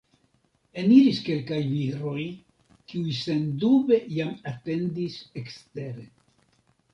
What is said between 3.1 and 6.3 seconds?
sendube jam atendis ekstere.